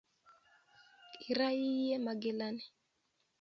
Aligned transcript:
Ira 1.29 1.47
iyie 1.63 1.97
magilani 2.05 2.63